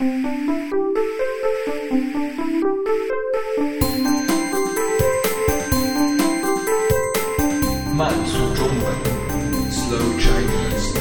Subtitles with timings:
[0.00, 0.06] 慢
[8.24, 8.94] 速中文
[9.72, 10.94] ，Slow Chinese。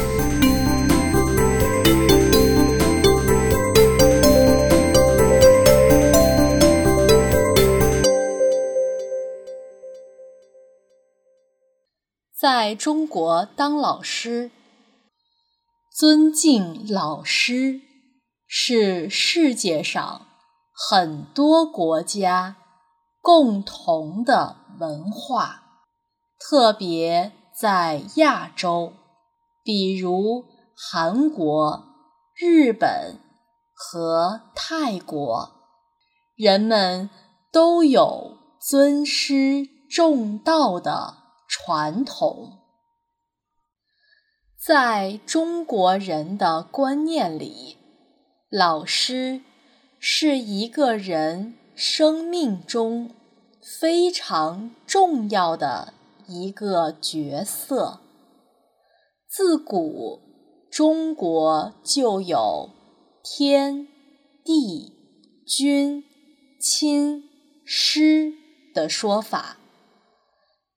[12.36, 14.50] 在中国当老师，
[15.92, 17.87] 尊敬老师。
[18.48, 20.28] 是世界上
[20.74, 22.56] 很多国家
[23.22, 25.62] 共同的文化，
[26.40, 28.94] 特别在亚洲，
[29.64, 31.84] 比如韩国、
[32.34, 33.20] 日本
[33.74, 35.52] 和泰国，
[36.36, 37.10] 人们
[37.52, 41.28] 都有尊师重道的。
[41.50, 42.60] 传统，
[44.60, 47.78] 在中国人的观念里，
[48.50, 49.42] 老师
[50.00, 53.12] 是一个人生命中
[53.62, 55.94] 非常重要的
[56.28, 58.00] 一个角色。
[59.30, 60.22] 自古
[60.72, 62.70] 中国就有
[63.22, 63.86] 天
[64.46, 64.94] 地
[65.46, 66.06] 君
[66.58, 67.26] 亲
[67.66, 68.32] 师
[68.74, 69.58] 的说法。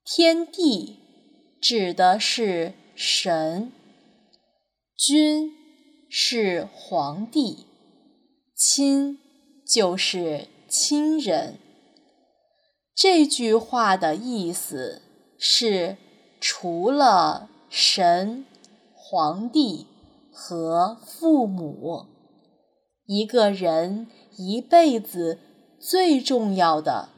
[0.04, 0.98] 天地
[1.60, 3.70] 指的是神，
[4.96, 5.52] 君
[6.12, 7.66] 是皇帝，
[8.56, 9.20] 亲
[9.64, 11.56] 就是亲人。
[12.96, 15.02] 这句话的意思
[15.38, 15.96] 是，
[16.40, 18.44] 除了神、
[18.92, 19.86] 皇帝
[20.32, 22.06] 和父母，
[23.06, 25.38] 一个人一辈子
[25.80, 27.10] 最重要的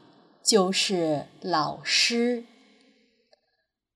[0.45, 2.45] 就是老师。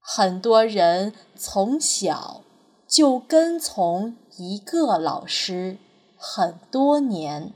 [0.01, 2.41] 很多人从小
[2.87, 5.77] 就跟从一个老师
[6.15, 7.51] 很多年，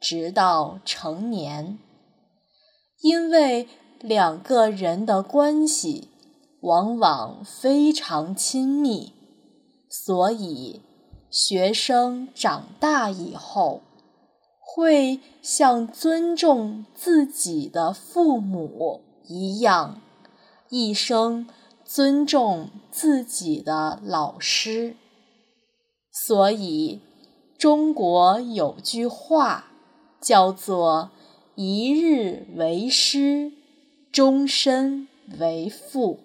[0.00, 1.78] 直到成年。
[3.02, 3.68] 因为
[4.00, 6.08] 两个人的关系
[6.60, 9.12] 往往非常亲密，
[9.90, 10.82] 所以
[11.28, 13.82] 学生长大以后
[14.58, 20.00] 会像尊重自己的父母一样，
[20.70, 21.46] 一生。
[21.94, 24.96] 尊重自己的老师，
[26.10, 27.02] 所以
[27.58, 29.66] 中国有句话
[30.18, 31.10] 叫做
[31.54, 33.52] “一日为师，
[34.10, 35.06] 终身
[35.38, 36.20] 为父”。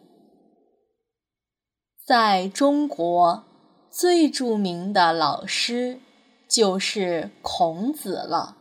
[2.08, 3.44] 在中国，
[3.92, 6.00] 最著名的老师
[6.48, 8.56] 就是孔子了。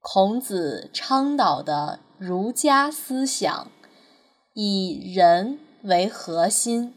[0.00, 3.70] 孔子倡导的儒家思想，
[4.54, 5.58] 以人。
[5.84, 6.94] 为核心，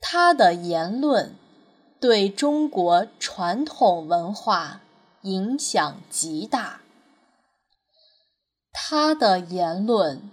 [0.00, 1.36] 他的言论
[2.00, 4.80] 对中国传统文化
[5.22, 6.80] 影响极大。
[8.72, 10.30] 他的言论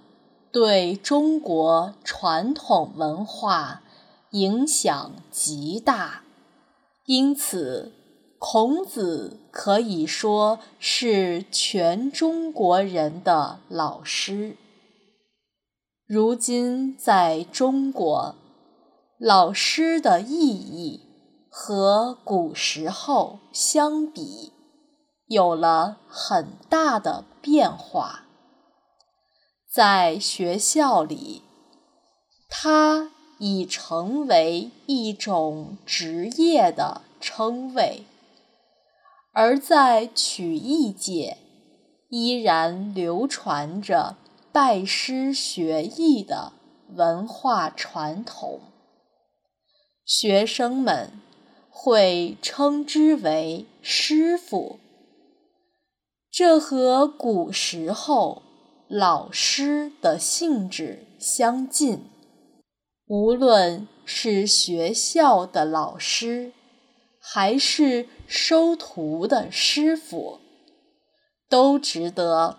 [0.53, 3.83] 对中国传统文化
[4.31, 6.23] 影响极大，
[7.05, 7.91] 因此
[8.37, 14.55] 孔子可以说是全中国人的老师。
[16.11, 18.33] 如今，在中国，
[19.19, 21.01] 老师的意义
[21.51, 24.51] 和古时候相比，
[25.27, 28.25] 有了很大的变化。
[29.71, 31.43] 在学校里，
[32.49, 38.05] 他已成为一种职业的称谓；
[39.31, 41.37] 而在曲艺界，
[42.09, 44.15] 依然流传着。
[44.51, 46.53] 拜师学艺的
[46.95, 48.61] 文化传统，
[50.03, 51.11] 学生们
[51.69, 54.79] 会称之为师傅。
[56.31, 58.41] 这和古时候
[58.87, 62.05] 老师的性质相近。
[63.05, 66.53] 无论是学校的老师，
[67.19, 70.39] 还是收徒的师傅，
[71.47, 72.57] 都值得。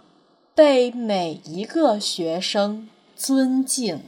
[0.54, 4.00] 被每一个学生尊敬。